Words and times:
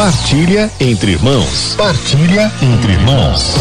Partilha 0.00 0.70
entre 0.80 1.12
irmãos. 1.12 1.74
Partilha 1.76 2.50
entre 2.62 2.92
irmãos. 2.94 3.54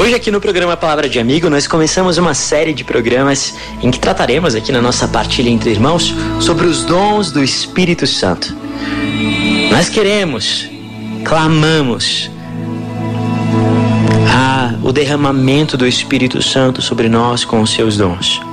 Hoje 0.00 0.14
aqui 0.16 0.32
no 0.32 0.40
programa 0.40 0.76
Palavra 0.76 1.08
de 1.08 1.20
Amigo 1.20 1.48
nós 1.48 1.68
começamos 1.68 2.18
uma 2.18 2.34
série 2.34 2.74
de 2.74 2.82
programas 2.82 3.54
em 3.80 3.88
que 3.88 4.00
trataremos 4.00 4.56
aqui 4.56 4.72
na 4.72 4.82
nossa 4.82 5.06
partilha 5.06 5.48
entre 5.48 5.70
irmãos 5.70 6.12
sobre 6.40 6.66
os 6.66 6.82
dons 6.82 7.30
do 7.30 7.40
Espírito 7.40 8.04
Santo. 8.04 8.52
Nós 9.70 9.88
queremos, 9.88 10.68
clamamos 11.24 12.28
a, 14.28 14.74
o 14.82 14.90
derramamento 14.90 15.76
do 15.76 15.86
Espírito 15.86 16.42
Santo 16.42 16.82
sobre 16.82 17.08
nós 17.08 17.44
com 17.44 17.60
os 17.60 17.70
seus 17.70 17.96
dons. 17.96 18.49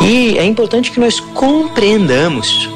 E 0.00 0.38
é 0.38 0.44
importante 0.44 0.90
que 0.90 1.00
nós 1.00 1.20
compreendamos 1.20 2.68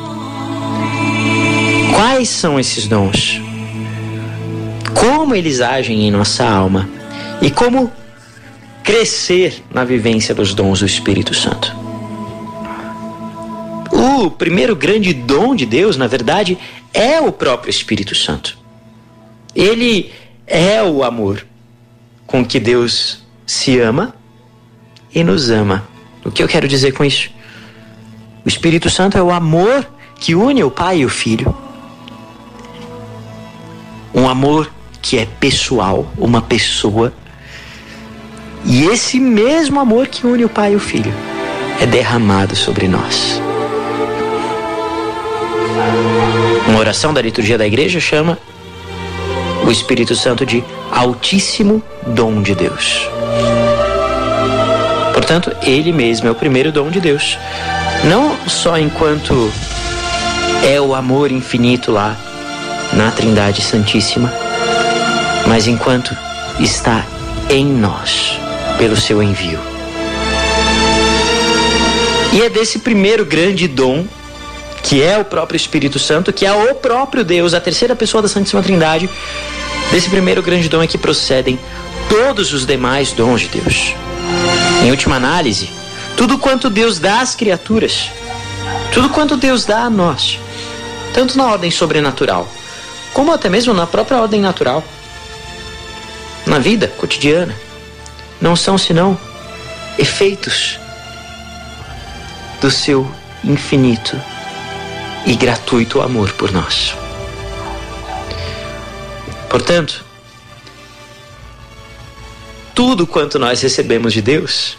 quais 1.94 2.28
são 2.28 2.58
esses 2.58 2.86
dons, 2.86 3.40
como 4.94 5.34
eles 5.34 5.60
agem 5.60 6.06
em 6.06 6.10
nossa 6.10 6.48
alma 6.48 6.88
e 7.40 7.50
como 7.50 7.90
crescer 8.82 9.62
na 9.70 9.84
vivência 9.84 10.34
dos 10.34 10.54
dons 10.54 10.80
do 10.80 10.86
Espírito 10.86 11.34
Santo. 11.34 11.74
O 13.92 14.30
primeiro 14.30 14.74
grande 14.74 15.12
dom 15.12 15.54
de 15.54 15.64
Deus, 15.64 15.96
na 15.96 16.06
verdade, 16.06 16.58
é 16.92 17.20
o 17.20 17.30
próprio 17.30 17.70
Espírito 17.70 18.14
Santo. 18.14 18.58
Ele 19.54 20.12
é 20.46 20.82
o 20.82 21.04
amor 21.04 21.46
com 22.26 22.44
que 22.44 22.58
Deus 22.58 23.22
se 23.46 23.78
ama 23.78 24.14
e 25.14 25.22
nos 25.22 25.50
ama. 25.50 25.91
O 26.24 26.30
que 26.30 26.42
eu 26.42 26.48
quero 26.48 26.68
dizer 26.68 26.92
com 26.92 27.04
isso? 27.04 27.30
O 28.44 28.48
Espírito 28.48 28.88
Santo 28.88 29.18
é 29.18 29.22
o 29.22 29.30
amor 29.30 29.86
que 30.16 30.34
une 30.34 30.62
o 30.62 30.70
Pai 30.70 30.98
e 30.98 31.04
o 31.04 31.08
Filho. 31.08 31.54
Um 34.14 34.28
amor 34.28 34.70
que 35.00 35.18
é 35.18 35.26
pessoal, 35.26 36.06
uma 36.16 36.40
pessoa. 36.40 37.12
E 38.64 38.84
esse 38.84 39.18
mesmo 39.18 39.80
amor 39.80 40.06
que 40.06 40.26
une 40.26 40.44
o 40.44 40.48
Pai 40.48 40.72
e 40.72 40.76
o 40.76 40.80
Filho 40.80 41.12
é 41.80 41.86
derramado 41.86 42.54
sobre 42.54 42.86
nós. 42.86 43.40
Uma 46.68 46.78
oração 46.78 47.12
da 47.12 47.20
liturgia 47.20 47.58
da 47.58 47.66
igreja 47.66 47.98
chama 47.98 48.38
o 49.66 49.70
Espírito 49.70 50.14
Santo 50.14 50.46
de 50.46 50.62
Altíssimo 50.90 51.82
Dom 52.06 52.42
de 52.42 52.54
Deus. 52.54 53.08
Portanto, 55.22 55.56
ele 55.62 55.92
mesmo 55.92 56.26
é 56.26 56.32
o 56.32 56.34
primeiro 56.34 56.72
dom 56.72 56.90
de 56.90 57.00
Deus. 57.00 57.38
Não 58.02 58.36
só 58.48 58.76
enquanto 58.76 59.52
é 60.64 60.80
o 60.80 60.96
amor 60.96 61.30
infinito 61.30 61.92
lá 61.92 62.16
na 62.92 63.08
Trindade 63.12 63.62
Santíssima, 63.62 64.34
mas 65.46 65.68
enquanto 65.68 66.14
está 66.58 67.06
em 67.48 67.64
nós 67.64 68.36
pelo 68.76 68.96
seu 68.96 69.22
envio. 69.22 69.60
E 72.32 72.42
é 72.42 72.50
desse 72.50 72.80
primeiro 72.80 73.24
grande 73.24 73.68
dom, 73.68 74.04
que 74.82 75.00
é 75.04 75.16
o 75.18 75.24
próprio 75.24 75.56
Espírito 75.56 76.00
Santo, 76.00 76.32
que 76.32 76.44
é 76.44 76.52
o 76.52 76.74
próprio 76.74 77.24
Deus, 77.24 77.54
a 77.54 77.60
terceira 77.60 77.94
pessoa 77.94 78.22
da 78.22 78.28
Santíssima 78.28 78.60
Trindade, 78.60 79.08
desse 79.92 80.10
primeiro 80.10 80.42
grande 80.42 80.68
dom 80.68 80.82
é 80.82 80.88
que 80.88 80.98
procedem 80.98 81.60
todos 82.08 82.52
os 82.52 82.66
demais 82.66 83.12
dons 83.12 83.42
de 83.42 83.48
Deus. 83.60 83.94
Em 84.82 84.90
última 84.90 85.14
análise, 85.14 85.70
tudo 86.16 86.36
quanto 86.38 86.68
Deus 86.68 86.98
dá 86.98 87.20
às 87.20 87.36
criaturas, 87.36 88.10
tudo 88.92 89.08
quanto 89.10 89.36
Deus 89.36 89.64
dá 89.64 89.84
a 89.84 89.90
nós, 89.90 90.40
tanto 91.14 91.38
na 91.38 91.46
ordem 91.46 91.70
sobrenatural, 91.70 92.48
como 93.14 93.32
até 93.32 93.48
mesmo 93.48 93.72
na 93.72 93.86
própria 93.86 94.20
ordem 94.20 94.40
natural, 94.40 94.82
na 96.44 96.58
vida 96.58 96.88
cotidiana, 96.88 97.54
não 98.40 98.56
são 98.56 98.76
senão 98.76 99.16
efeitos 99.96 100.80
do 102.60 102.68
seu 102.68 103.08
infinito 103.44 104.20
e 105.24 105.36
gratuito 105.36 106.00
amor 106.00 106.32
por 106.32 106.50
nós. 106.50 106.92
Portanto, 109.48 110.04
tudo 112.74 113.06
quanto 113.06 113.38
nós 113.38 113.60
recebemos 113.60 114.12
de 114.12 114.22
Deus, 114.22 114.76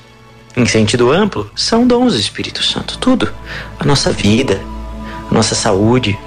em 0.55 0.65
sentido 0.65 1.11
amplo, 1.11 1.49
são 1.55 1.85
dons 1.87 2.13
do 2.13 2.19
Espírito 2.19 2.63
Santo. 2.63 2.97
Tudo. 2.97 3.31
A 3.79 3.85
nossa 3.85 4.11
vida, 4.11 4.61
a 5.29 5.33
nossa 5.33 5.55
saúde, 5.55 6.17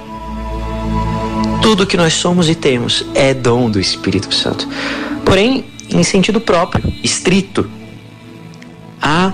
tudo 1.61 1.87
que 1.87 1.97
nós 1.97 2.13
somos 2.13 2.49
e 2.49 2.55
temos 2.55 3.05
é 3.13 3.33
dom 3.33 3.69
do 3.69 3.79
Espírito 3.79 4.33
Santo. 4.33 4.67
Porém, 5.25 5.65
em 5.89 6.03
sentido 6.03 6.39
próprio, 6.39 6.93
estrito, 7.03 7.69
há 9.01 9.33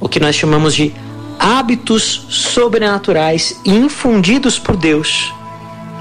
o 0.00 0.08
que 0.08 0.20
nós 0.20 0.34
chamamos 0.34 0.74
de 0.74 0.92
hábitos 1.38 2.26
sobrenaturais 2.28 3.60
infundidos 3.64 4.58
por 4.58 4.76
Deus 4.76 5.32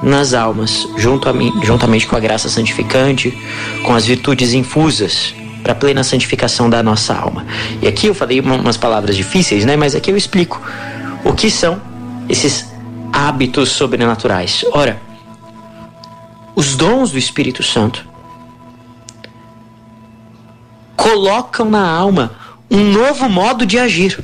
nas 0.04 0.34
almas, 0.34 0.88
juntamente 0.98 2.08
com 2.08 2.16
a 2.16 2.20
graça 2.20 2.50
santificante, 2.50 3.38
com 3.84 3.94
as 3.94 4.06
virtudes 4.06 4.54
infusas 4.54 5.34
para 5.64 5.72
a 5.72 5.76
plena 5.76 6.04
santificação 6.04 6.70
da 6.70 6.84
nossa 6.84 7.16
alma. 7.16 7.46
E 7.82 7.88
aqui 7.88 8.08
eu 8.08 8.14
falei 8.14 8.40
umas 8.40 8.78
palavras 8.78 9.16
difíceis, 9.16 9.66
né? 9.66 9.76
Mas 9.76 9.96
aqui 9.96 10.12
eu 10.12 10.18
explico 10.18 10.62
o 11.24 11.34
que 11.34 11.50
são 11.50 11.82
esses 12.30 12.72
hábitos 13.12 13.70
sobrenaturais. 13.70 14.64
Ora, 14.74 15.02
os 16.56 16.76
dons 16.76 17.12
do 17.12 17.18
Espírito 17.18 17.64
Santo 17.64 18.08
colocam 20.96 21.70
na 21.70 21.88
alma 21.88 22.32
um 22.70 22.84
novo 22.92 23.28
modo 23.28 23.66
de 23.66 23.80
agir. 23.80 24.24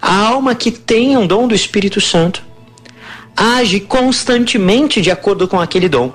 A 0.00 0.26
alma 0.26 0.54
que 0.54 0.70
tem 0.70 1.16
um 1.16 1.26
dom 1.26 1.48
do 1.48 1.54
Espírito 1.54 2.00
Santo 2.00 2.42
age 3.44 3.80
constantemente 3.80 5.02
de 5.02 5.10
acordo 5.10 5.46
com 5.46 5.60
aquele 5.60 5.88
dom. 5.88 6.12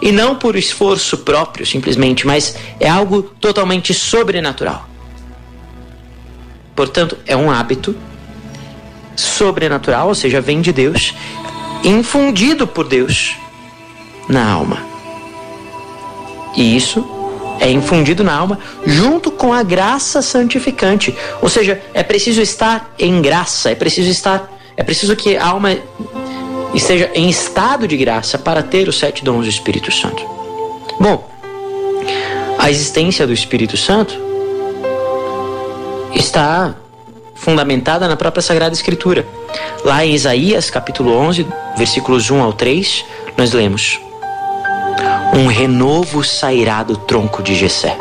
E 0.00 0.10
não 0.10 0.34
por 0.34 0.56
esforço 0.56 1.18
próprio, 1.18 1.64
simplesmente, 1.64 2.26
mas 2.26 2.56
é 2.80 2.88
algo 2.88 3.22
totalmente 3.22 3.94
sobrenatural. 3.94 4.88
Portanto, 6.74 7.16
é 7.26 7.36
um 7.36 7.50
hábito 7.50 7.94
sobrenatural, 9.14 10.08
ou 10.08 10.14
seja, 10.14 10.40
vem 10.40 10.60
de 10.60 10.72
Deus, 10.72 11.14
infundido 11.84 12.66
por 12.66 12.88
Deus 12.88 13.36
na 14.28 14.50
alma. 14.50 14.78
E 16.56 16.76
isso 16.76 17.06
é 17.60 17.70
infundido 17.70 18.24
na 18.24 18.34
alma 18.34 18.58
junto 18.84 19.30
com 19.30 19.52
a 19.52 19.62
graça 19.62 20.20
santificante. 20.20 21.14
Ou 21.40 21.48
seja, 21.48 21.80
é 21.94 22.02
preciso 22.02 22.40
estar 22.40 22.92
em 22.98 23.22
graça, 23.22 23.70
é 23.70 23.74
preciso 23.74 24.10
estar, 24.10 24.50
é 24.76 24.82
preciso 24.82 25.14
que 25.14 25.36
a 25.36 25.46
alma 25.46 25.76
esteja 26.74 27.10
em 27.14 27.28
estado 27.28 27.86
de 27.86 27.96
graça 27.96 28.38
para 28.38 28.62
ter 28.62 28.88
os 28.88 28.98
sete 28.98 29.24
dons 29.24 29.44
do 29.44 29.48
Espírito 29.48 29.92
Santo. 29.92 30.24
Bom, 30.98 31.28
a 32.58 32.70
existência 32.70 33.26
do 33.26 33.32
Espírito 33.32 33.76
Santo 33.76 34.14
está 36.14 36.74
fundamentada 37.34 38.06
na 38.06 38.16
própria 38.16 38.42
Sagrada 38.42 38.74
Escritura. 38.74 39.26
Lá 39.84 40.04
em 40.04 40.14
Isaías, 40.14 40.70
capítulo 40.70 41.12
11, 41.12 41.46
versículos 41.76 42.30
1 42.30 42.40
ao 42.40 42.52
3, 42.52 43.04
nós 43.36 43.52
lemos: 43.52 44.00
Um 45.34 45.46
renovo 45.46 46.22
sairá 46.22 46.82
do 46.82 46.96
tronco 46.96 47.42
de 47.42 47.54
Jessé, 47.54 47.96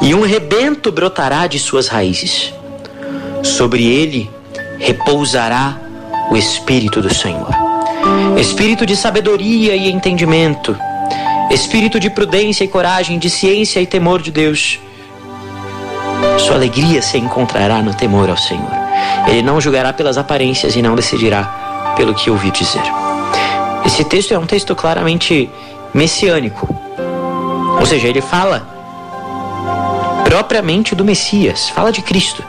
e 0.00 0.14
um 0.14 0.22
rebento 0.22 0.92
brotará 0.92 1.46
de 1.46 1.58
suas 1.58 1.88
raízes. 1.88 2.54
Sobre 3.42 3.84
ele 3.84 4.30
repousará 4.78 5.76
o 6.30 6.36
espírito 6.36 7.02
do 7.02 7.12
Senhor 7.12 7.61
espírito 8.38 8.84
de 8.84 8.96
sabedoria 8.96 9.74
e 9.76 9.90
entendimento, 9.90 10.76
espírito 11.50 12.00
de 12.00 12.10
prudência 12.10 12.64
e 12.64 12.68
coragem, 12.68 13.18
de 13.18 13.30
ciência 13.30 13.80
e 13.80 13.86
temor 13.86 14.20
de 14.20 14.30
Deus. 14.30 14.78
Sua 16.38 16.56
alegria 16.56 17.02
se 17.02 17.18
encontrará 17.18 17.82
no 17.82 17.94
temor 17.94 18.30
ao 18.30 18.36
Senhor. 18.36 18.70
Ele 19.26 19.42
não 19.42 19.60
julgará 19.60 19.92
pelas 19.92 20.18
aparências 20.18 20.76
e 20.76 20.82
não 20.82 20.94
decidirá 20.94 21.92
pelo 21.96 22.14
que 22.14 22.30
ouvi 22.30 22.50
dizer. 22.50 22.82
Esse 23.84 24.04
texto 24.04 24.32
é 24.32 24.38
um 24.38 24.46
texto 24.46 24.74
claramente 24.74 25.50
messiânico. 25.92 26.68
Ou 27.78 27.86
seja, 27.86 28.08
ele 28.08 28.20
fala 28.20 28.66
propriamente 30.24 30.94
do 30.94 31.04
Messias, 31.04 31.68
fala 31.68 31.92
de 31.92 32.00
Cristo, 32.00 32.42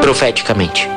profeticamente. 0.00 0.88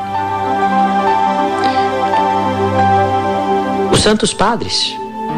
Os 3.99 4.03
santos 4.03 4.33
padres, 4.33 4.95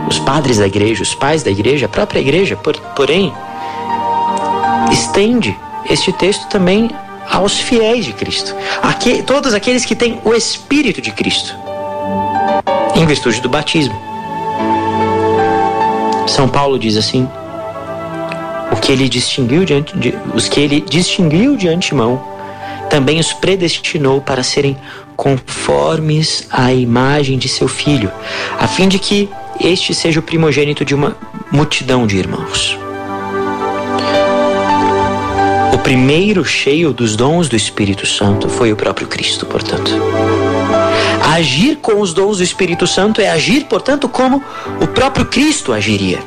os 0.08 0.19
padres 0.19 0.60
da 0.60 0.68
igreja, 0.68 1.02
os 1.02 1.16
pais 1.16 1.42
da 1.42 1.50
igreja, 1.50 1.88
a 1.88 1.90
própria 1.90 2.19
igreja, 2.19 2.56
por, 2.56 2.78
porém, 2.96 3.34
estende 4.92 5.58
este 5.90 6.13
texto 6.13 6.48
também 6.48 6.88
aos 7.28 7.60
fiéis 7.60 8.06
de 8.06 8.13
Cristo, 8.13 8.56
Aqui, 8.84 9.24
todos 9.24 9.56
aqueles 9.56 9.84
que 9.84 9.96
têm 9.96 10.22
o 10.24 10.36
Espírito 10.36 11.02
de 11.02 11.12
Cristo, 11.12 11.56
em 12.94 13.04
virtude 13.04 13.42
do 13.42 13.50
batismo. 13.50 14.00
São 16.28 16.48
Paulo 16.48 16.78
diz 16.78 16.96
assim: 16.98 17.28
o 18.72 18.75
que 18.75 18.92
ele 18.92 19.10
distinguiu 19.10 19.66
de, 19.66 19.81
de, 19.81 20.14
os 20.36 20.48
que 20.48 20.60
ele 20.60 20.81
distinguiu 20.81 21.57
de 21.57 21.68
antemão, 21.68 22.22
também 22.92 23.22
os 23.22 23.32
predestinou 23.32 24.20
para 24.20 24.44
serem 24.44 24.76
conformes 25.16 26.46
à 26.52 26.74
imagem 26.74 27.38
de 27.38 27.48
seu 27.48 27.70
filho, 27.70 28.12
a 28.60 28.68
fim 28.68 28.90
de 28.90 29.00
que 29.00 29.30
este 29.62 29.94
seja 29.94 30.20
o 30.20 30.24
primogênito 30.24 30.84
de 30.84 30.94
uma 30.94 31.16
multidão 31.50 32.06
de 32.06 32.18
irmãos. 32.18 32.78
O 35.74 35.78
primeiro 35.78 36.44
cheio 36.44 36.92
dos 36.92 37.16
dons 37.16 37.48
do 37.48 37.56
Espírito 37.56 38.06
Santo 38.06 38.50
foi 38.50 38.74
o 38.74 38.76
próprio 38.76 39.08
Cristo, 39.08 39.46
portanto. 39.46 39.90
Agir 41.34 41.78
com 41.78 42.02
os 42.02 42.14
dons 42.14 42.38
do 42.40 42.44
Espírito 42.44 42.86
Santo 42.86 43.22
é 43.22 43.30
agir, 43.30 43.68
portanto, 43.70 44.10
como 44.10 44.44
o 44.82 44.88
próprio 44.88 45.26
Cristo 45.26 45.72
agiria. 45.72 46.20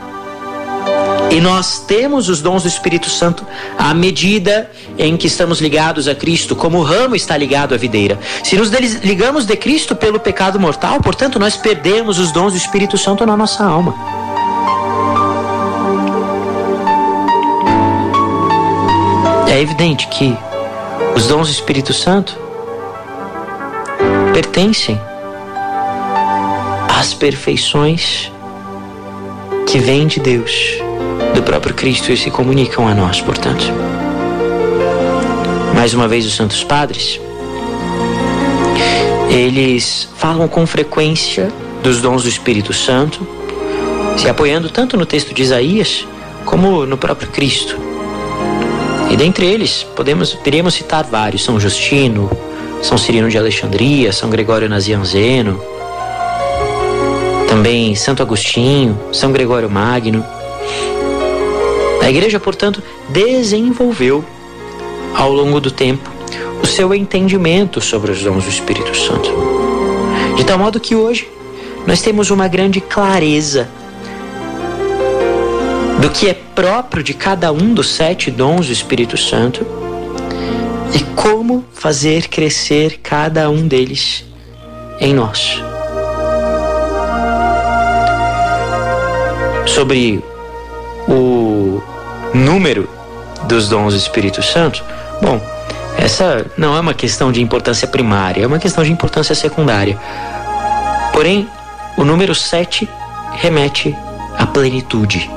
E 1.31 1.41
nós 1.41 1.81
temos 1.81 2.29
os 2.29 2.41
dons 2.41 2.63
do 2.63 2.69
Espírito 2.69 3.11
Santo 3.11 3.45
à 3.77 3.93
medida 3.93 4.71
em 4.97 5.17
que 5.17 5.27
estamos 5.27 5.61
ligados 5.61 6.07
a 6.07 6.15
Cristo, 6.15 6.55
como 6.55 6.79
o 6.79 6.83
ramo 6.83 7.17
está 7.17 7.37
ligado 7.37 7.75
à 7.75 7.77
videira. 7.77 8.19
Se 8.43 8.57
nos 8.57 8.71
ligamos 9.03 9.45
de 9.45 9.57
Cristo 9.57 9.97
pelo 9.97 10.21
pecado 10.21 10.61
mortal, 10.61 11.01
portanto, 11.01 11.39
nós 11.39 11.57
perdemos 11.57 12.19
os 12.19 12.31
dons 12.31 12.53
do 12.53 12.59
Espírito 12.59 12.97
Santo 12.97 13.27
na 13.27 13.37
nossa 13.37 13.65
alma. 13.65 13.95
É 19.49 19.61
evidente 19.61 20.07
que 20.09 20.37
os 21.17 21.27
dons 21.27 21.49
do 21.49 21.53
Espírito 21.53 21.93
Santo 21.93 22.37
pertencem 24.33 25.01
às 26.89 27.15
perfeições 27.15 28.33
que 29.67 29.79
vêm 29.79 30.07
de 30.07 30.21
Deus 30.21 30.84
do 31.35 31.43
próprio 31.43 31.75
Cristo 31.75 32.13
e 32.13 32.17
se 32.17 32.31
comunicam 32.31 32.87
a 32.89 32.95
nós, 32.95 33.21
portanto. 33.21 33.65
Mais 35.75 35.93
uma 35.93 36.07
vez, 36.07 36.25
os 36.25 36.35
Santos 36.35 36.63
Padres, 36.63 37.21
eles 39.29 40.09
falam 40.17 40.47
com 40.47 40.67
frequência 40.67 41.53
dos 41.83 42.01
dons 42.01 42.23
do 42.23 42.29
Espírito 42.29 42.73
Santo, 42.73 43.27
se 44.17 44.29
apoiando 44.29 44.71
tanto 44.71 44.97
no 44.97 45.05
texto 45.05 45.35
de 45.35 45.43
Isaías 45.43 46.07
como 46.45 46.87
no 46.87 46.97
próprio 46.97 47.29
Cristo. 47.29 47.77
E 49.11 49.17
dentre 49.17 49.47
eles, 49.47 49.83
podemos, 49.95 50.33
poderíamos 50.35 50.75
citar 50.75 51.05
vários: 51.05 51.45
São 51.45 51.59
Justino, 51.59 52.31
São 52.83 52.97
Cirino 52.97 53.29
de 53.29 53.37
Alexandria, 53.37 54.13
São 54.13 54.31
Gregório 54.31 54.69
Nazianzeno, 54.69 55.61
também 57.49 57.95
Santo 57.95 58.23
Agostinho, 58.23 58.99
São 59.13 59.33
Gregório 59.33 59.69
Magno. 59.69 60.25
A 62.05 62.11
igreja, 62.11 62.39
portanto, 62.39 62.83
desenvolveu 63.09 64.23
ao 65.15 65.33
longo 65.33 65.59
do 65.59 65.71
tempo 65.71 66.13
o 66.63 66.67
seu 66.67 66.95
entendimento 66.95 67.81
sobre 67.81 68.13
os 68.13 68.23
dons 68.23 68.45
do 68.45 68.51
Espírito 68.51 68.95
Santo. 68.95 69.31
De 70.37 70.45
tal 70.45 70.59
modo 70.59 70.79
que 70.79 70.95
hoje 70.95 71.27
nós 71.87 72.03
temos 72.03 72.31
uma 72.31 72.47
grande 72.47 72.79
clareza 72.79 73.71
do 75.99 76.11
que 76.11 76.29
é 76.29 76.35
próprio 76.35 77.03
de 77.03 77.15
cada 77.15 77.51
um 77.51 77.73
dos 77.73 77.95
sete 77.95 78.31
dons 78.31 78.67
do 78.67 78.73
Espírito 78.73 79.17
Santo 79.17 79.67
e 80.95 81.03
como 81.17 81.65
fazer 81.73 82.29
crescer 82.29 83.01
cada 83.03 83.49
um 83.49 83.67
deles 83.67 84.27
em 85.01 85.15
nós. 85.15 85.59
Sobre 89.65 90.23
número 92.35 92.89
dos 93.45 93.69
dons 93.69 93.95
do 93.95 93.99
Espírito 93.99 94.43
Santo, 94.43 94.83
bom, 95.23 95.41
essa 95.97 96.45
não 96.57 96.77
é 96.77 96.81
uma 96.81 96.95
questão 96.95 97.31
de 97.31 97.41
importância 97.41 97.87
primária, 97.87 98.43
é 98.43 98.47
uma 98.47 98.59
questão 98.59 98.83
de 98.83 98.93
importância 98.93 99.35
secundária. 99.35 99.99
Porém, 101.13 101.49
o 101.97 102.05
número 102.05 102.35
7 102.35 102.89
remete 103.37 103.97
à 104.37 104.47
plenitude. 104.47 105.31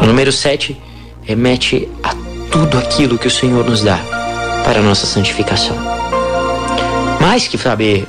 O 0.00 0.06
número 0.06 0.32
7 0.32 0.80
remete 1.22 1.88
a 2.02 2.14
tudo 2.50 2.78
aquilo 2.78 3.18
que 3.18 3.28
o 3.28 3.30
Senhor 3.30 3.64
nos 3.64 3.82
dá 3.82 3.98
para 4.64 4.80
a 4.80 4.82
nossa 4.82 5.06
santificação. 5.06 5.76
Mais 7.20 7.46
que 7.46 7.58
saber 7.58 8.08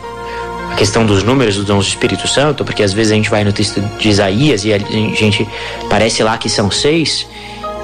a 0.72 0.76
questão 0.76 1.06
dos 1.06 1.22
números 1.24 1.56
dos 1.58 1.66
dons 1.66 1.86
do 1.86 1.90
Espírito 1.90 2.28
Santo, 2.28 2.64
porque 2.64 2.82
às 2.82 2.94
vezes 2.94 3.12
a 3.12 3.16
gente 3.16 3.30
vai 3.30 3.44
no 3.44 3.52
texto 3.52 3.82
de 4.00 4.10
Isaías 4.10 4.64
e 4.64 4.74
a 4.74 4.78
gente 4.78 5.48
parece 5.90 6.24
lá 6.24 6.38
que 6.38 6.50
são 6.50 6.72
seis, 6.72 7.28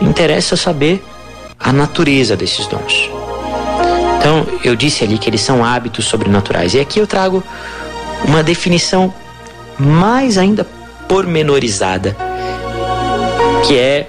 interessa 0.02 0.56
saber 0.56 1.04
a 1.60 1.74
natureza 1.74 2.36
desses 2.36 2.66
dons. 2.68 3.10
Então, 4.20 4.46
eu 4.64 4.76
disse 4.76 5.04
ali 5.04 5.18
que 5.18 5.30
eles 5.30 5.42
são 5.42 5.64
hábitos 5.64 6.06
sobrenaturais. 6.06 6.74
E 6.74 6.80
aqui 6.80 7.00
eu 7.00 7.08
trago 7.08 7.44
uma 8.26 8.42
definição 8.42 9.14
mais 9.78 10.38
ainda 10.38 10.66
pormenorizada, 11.08 12.16
que 13.66 13.78
é 13.78 14.08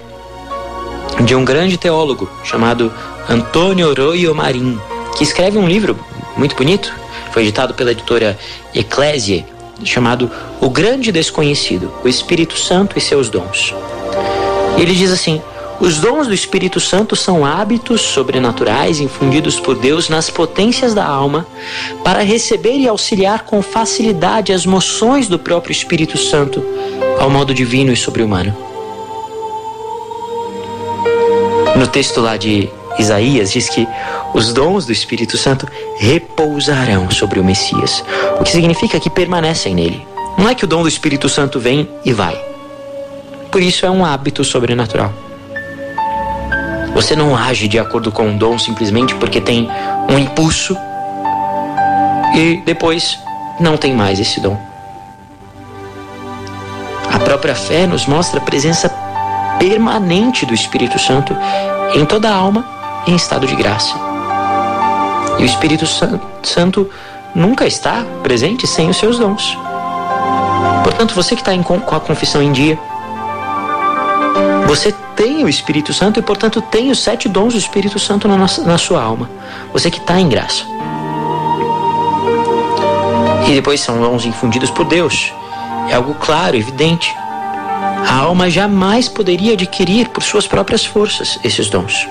de 1.25 1.35
um 1.35 1.45
grande 1.45 1.77
teólogo 1.77 2.29
chamado 2.45 2.93
Antônio 3.29 3.95
Royo 3.95 4.35
Marim, 4.35 4.79
que 5.17 5.25
escreve 5.25 5.59
um 5.59 5.69
livro 5.69 5.99
muito 6.37 6.57
bonito, 6.57 6.93
foi 7.39 7.45
editado 7.45 7.73
pela 7.73 7.93
editora 7.93 8.37
Ecclesie, 8.75 9.47
chamado 9.85 10.29
O 10.61 10.69
Grande 10.69 11.13
Desconhecido, 11.13 11.89
o 12.03 12.09
Espírito 12.09 12.59
Santo 12.59 12.99
e 12.99 13.01
seus 13.01 13.31
dons. 13.31 13.73
Ele 14.77 14.93
diz 14.93 15.13
assim: 15.13 15.41
os 15.79 16.01
dons 16.01 16.27
do 16.27 16.35
Espírito 16.35 16.81
Santo 16.81 17.15
são 17.15 17.47
hábitos 17.47 18.01
sobrenaturais 18.01 18.99
infundidos 18.99 19.61
por 19.61 19.77
Deus 19.77 20.09
nas 20.09 20.29
potências 20.29 20.95
da 20.95 21.07
alma 21.07 21.47
para 22.03 22.25
receber 22.25 22.77
e 22.77 22.89
auxiliar 22.89 23.45
com 23.45 23.63
facilidade 23.63 24.53
as 24.53 24.67
moções 24.67 25.29
do 25.29 25.39
próprio 25.39 25.71
Espírito 25.71 26.19
Santo 26.19 26.61
ao 27.21 27.31
modo 27.31 27.55
divino 27.55 27.93
e 27.93 27.97
sobre-humano. 27.97 28.53
No 31.77 31.87
texto 31.87 32.21
lá 32.21 32.37
de 32.37 32.69
Isaías 32.99 33.53
diz 33.53 33.69
que 33.69 33.87
os 34.35 34.53
dons 34.53 34.87
do 34.87 34.93
Espírito 34.93 35.37
Santo 35.37 35.67
repousarão 35.99 37.11
sobre 37.11 37.41
o 37.41 37.45
Messias, 37.45 38.05
o 38.39 38.45
que 38.45 38.51
significa 38.51 39.01
que 39.01 39.11
permanecem 39.11 39.75
nele. 39.75 40.07
Não 40.37 40.49
é 40.49 40.55
que 40.55 40.65
o 40.65 40.69
dom 40.69 40.83
do 40.83 40.89
Espírito 40.89 41.29
Santo 41.29 41.59
vem 41.59 41.89
e 42.05 42.13
vai. 42.13 42.41
Por 43.51 43.63
isso 43.63 43.87
é 43.87 43.91
um 43.91 44.05
hábito 44.05 44.45
sobrenatural. 44.45 45.13
Você 46.95 47.15
não 47.17 47.37
age 47.37 47.69
de 47.69 47.79
acordo 47.79 48.11
com 48.11 48.29
o 48.29 48.39
dom 48.39 48.59
simplesmente 48.59 49.15
porque 49.15 49.41
tem 49.41 49.69
um 50.09 50.19
impulso 50.19 50.77
e 52.35 52.63
depois 52.65 53.19
não 53.59 53.77
tem 53.77 53.95
mais 53.95 54.21
esse 54.21 54.41
dom. 54.41 54.59
A 57.13 57.19
própria 57.19 57.55
fé 57.55 57.87
nos 57.87 58.07
mostra 58.07 58.39
a 58.39 58.43
presença 58.43 58.89
permanente 59.59 60.47
do 60.47 60.55
Espírito 60.55 60.99
Santo 60.99 61.37
em 61.95 62.05
toda 62.05 62.29
a 62.29 62.35
alma 62.35 62.65
em 63.07 63.17
estado 63.17 63.47
de 63.47 63.57
graça. 63.57 64.08
E 65.39 65.43
o 65.43 65.47
Espírito 65.47 65.87
Santo 66.43 66.91
nunca 67.35 67.67
está 67.67 68.05
presente 68.23 68.67
sem 68.67 68.91
os 68.91 68.97
seus 68.97 69.19
dons. 69.19 69.57
Portanto, 70.83 71.15
você 71.15 71.37
que 71.37 71.43
está 71.43 71.57
com 71.63 71.95
a 71.95 72.01
confissão 72.01 72.43
em 72.43 72.51
dia, 72.51 72.79
você 74.67 74.93
tem 75.17 75.45
o 75.45 75.49
Espírito 75.49 75.93
Santo 75.93 76.19
e, 76.19 76.23
portanto, 76.23 76.61
tem 76.61 76.91
os 76.91 76.99
sete 76.99 77.29
dons 77.29 77.55
do 77.55 77.59
Espírito 77.59 77.99
Santo 77.99 78.29
na, 78.29 78.37
nossa, 78.37 78.63
na 78.65 78.79
sua 78.79 79.03
alma. 79.03 79.31
Você 79.73 79.91
que 79.91 79.99
está 79.99 80.21
em 80.21 80.29
graça. 80.29 80.65
E 83.49 83.55
depois 83.55 83.81
são 83.81 84.01
dons 84.01 84.27
infundidos 84.27 84.71
por 84.71 84.85
Deus. 84.85 85.33
É 85.89 85.95
algo 85.95 86.15
claro, 86.15 86.57
evidente. 86.57 87.15
A 88.07 88.15
alma 88.15 88.51
jamais 88.51 89.09
poderia 89.09 89.55
adquirir 89.55 90.09
por 90.09 90.23
suas 90.23 90.47
próprias 90.47 90.85
forças 90.85 91.39
esses 91.43 91.71
dons. 91.71 92.07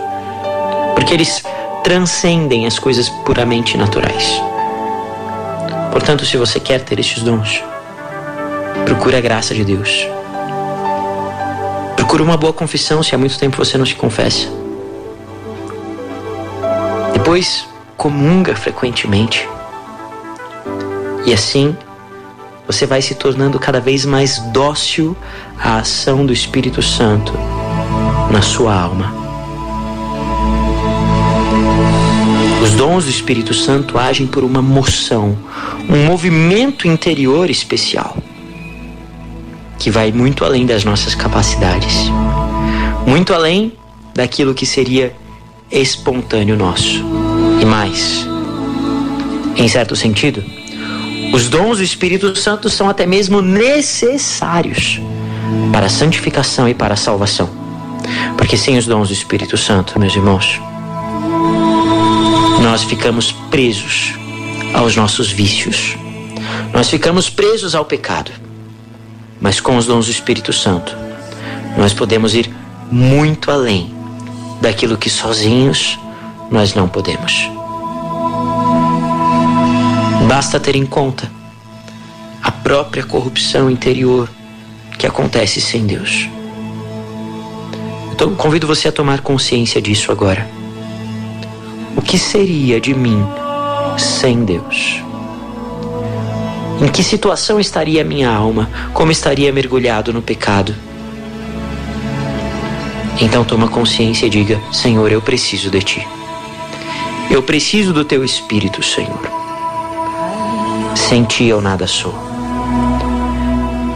Porque 0.96 1.14
eles 1.14 1.44
transcendem 1.84 2.66
as 2.66 2.78
coisas 2.78 3.10
puramente 3.10 3.78
naturais. 3.78 4.42
Portanto, 5.92 6.26
se 6.26 6.38
você 6.38 6.60
quer 6.60 6.84
ter 6.84 7.00
estes 7.00 7.24
dons, 7.24 7.64
procure 8.86 9.16
a 9.16 9.22
graça 9.22 9.54
de 9.54 9.64
Deus. 9.64 10.08
Procure 11.96 12.22
uma 12.22 12.38
boa 12.38 12.54
confissão 12.54 13.02
se 13.02 13.14
há 13.14 13.18
muito 13.18 13.38
tempo 13.38 13.58
você 13.58 13.78
não 13.78 13.86
se 13.86 13.96
confessa. 13.96 14.48
Depois, 17.14 17.68
comunga 17.98 18.56
frequentemente. 18.56 19.48
E 21.26 21.34
assim, 21.34 21.76
você 22.66 22.86
vai 22.86 23.02
se 23.02 23.16
tornando 23.16 23.60
cada 23.60 23.80
vez 23.80 24.06
mais 24.06 24.40
dócil 24.40 25.18
à 25.58 25.80
ação 25.80 26.26
do 26.26 26.32
Espírito 26.32 26.82
Santo 26.82 27.34
na 28.32 28.42
sua 28.42 28.74
alma. 28.74 29.27
Os 32.68 32.74
dons 32.76 33.06
do 33.06 33.10
Espírito 33.10 33.54
Santo 33.54 33.98
agem 33.98 34.28
por 34.28 34.44
uma 34.44 34.62
moção, 34.62 35.38
um 35.90 36.06
movimento 36.06 36.86
interior 36.86 37.50
especial, 37.50 38.18
que 39.80 39.90
vai 39.90 40.12
muito 40.12 40.44
além 40.44 40.66
das 40.66 40.84
nossas 40.84 41.16
capacidades, 41.16 41.96
muito 43.06 43.34
além 43.34 43.72
daquilo 44.14 44.54
que 44.54 44.66
seria 44.66 45.16
espontâneo 45.72 46.58
nosso. 46.58 47.06
E 47.62 47.64
mais, 47.64 48.28
em 49.56 49.70
certo 49.70 49.96
sentido, 49.96 50.44
os 51.34 51.48
dons 51.48 51.78
do 51.78 51.84
Espírito 51.86 52.36
Santo 52.36 52.70
são 52.70 52.90
até 52.90 53.06
mesmo 53.06 53.42
necessários 53.42 55.00
para 55.72 55.86
a 55.86 55.90
santificação 55.90 56.68
e 56.68 56.74
para 56.74 56.96
a 56.96 56.98
salvação. 56.98 57.50
Porque 58.38 58.58
sem 58.58 58.78
os 58.78 58.86
dons 58.86 59.08
do 59.08 59.14
Espírito 59.14 59.56
Santo, 59.56 59.98
meus 59.98 60.14
irmãos, 60.14 60.60
nós 62.78 62.84
ficamos 62.84 63.32
presos 63.32 64.14
aos 64.72 64.96
nossos 64.96 65.32
vícios. 65.32 65.98
Nós 66.72 66.88
ficamos 66.88 67.28
presos 67.28 67.74
ao 67.74 67.84
pecado. 67.84 68.30
Mas 69.42 69.60
com 69.60 69.78
os 69.78 69.88
dons 69.88 70.06
do 70.06 70.12
Espírito 70.12 70.54
Santo, 70.54 70.96
nós 71.76 71.92
podemos 71.92 72.36
ir 72.36 72.54
muito 72.92 73.50
além 73.50 73.92
daquilo 74.62 74.96
que 74.96 75.10
sozinhos 75.10 75.98
nós 76.52 76.76
não 76.76 76.88
podemos. 76.88 77.50
Basta 80.28 80.60
ter 80.60 80.76
em 80.76 80.86
conta 80.86 81.32
a 82.44 82.52
própria 82.52 83.04
corrupção 83.04 83.72
interior 83.72 84.30
que 85.00 85.08
acontece 85.08 85.60
sem 85.60 85.88
Deus. 85.88 86.30
Então, 88.12 88.36
convido 88.36 88.68
você 88.68 88.88
a 88.88 88.92
tomar 88.92 89.22
consciência 89.22 89.82
disso 89.82 90.12
agora. 90.12 90.57
O 91.98 92.02
que 92.02 92.20
seria 92.20 92.80
de 92.80 92.94
mim 92.94 93.26
sem 93.98 94.46
Deus? 94.46 95.02
Em 96.80 96.88
que 96.90 97.04
situação 97.04 97.60
estaria 97.60 98.04
minha 98.04 98.30
alma? 98.30 98.70
Como 98.94 99.12
estaria 99.12 99.52
mergulhado 99.52 100.14
no 100.14 100.22
pecado? 100.22 100.76
Então 103.20 103.44
toma 103.44 103.68
consciência 103.68 104.28
e 104.28 104.30
diga: 104.30 104.62
Senhor, 104.72 105.12
eu 105.12 105.24
preciso 105.24 105.72
de 105.72 105.82
ti. 105.82 106.08
Eu 107.32 107.42
preciso 107.42 107.92
do 107.92 108.06
teu 108.06 108.24
espírito, 108.24 108.84
Senhor. 108.84 109.20
Sem 110.96 111.24
ti 111.24 111.46
eu 111.46 111.60
nada 111.60 111.88
sou. 111.88 112.14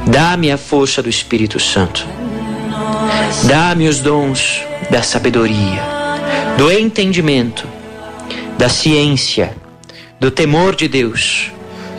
Dá-me 0.07 0.51
a 0.51 0.57
força 0.57 1.03
do 1.03 1.09
Espírito 1.09 1.59
Santo. 1.59 2.05
Dá-me 3.43 3.87
os 3.87 3.99
dons 3.99 4.63
da 4.89 5.03
sabedoria, 5.03 5.83
do 6.57 6.71
entendimento 6.71 7.70
da 8.61 8.69
ciência, 8.69 9.55
do 10.19 10.29
temor 10.29 10.75
de 10.75 10.87
Deus, 10.87 11.51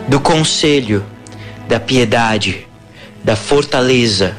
do 0.06 0.20
conselho, 0.20 1.04
da 1.66 1.80
piedade, 1.80 2.68
da 3.24 3.34
fortaleza. 3.34 4.36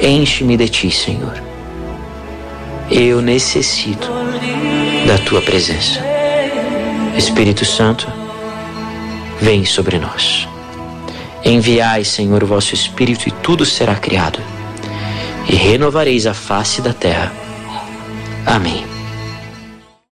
Enche-me 0.00 0.56
de 0.56 0.68
ti, 0.68 0.92
Senhor. 0.92 1.42
Eu 2.88 3.20
necessito 3.20 4.08
da 5.08 5.18
tua 5.18 5.42
presença. 5.42 6.00
Espírito 7.18 7.64
Santo, 7.64 8.06
vem 9.40 9.64
sobre 9.64 9.98
nós. 9.98 10.46
Enviai, 11.44 12.04
Senhor, 12.04 12.44
o 12.44 12.46
vosso 12.46 12.74
Espírito 12.74 13.28
e 13.28 13.32
tudo 13.32 13.66
será 13.66 13.96
criado, 13.96 14.38
e 15.48 15.56
renovareis 15.56 16.28
a 16.28 16.34
face 16.34 16.80
da 16.80 16.92
terra. 16.92 17.32
Amém. 18.46 18.95